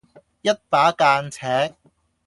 [0.41, 1.75] 一把間尺